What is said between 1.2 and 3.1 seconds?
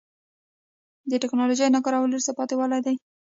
تکنالوژۍ نه کارول وروسته پاتې والی دی.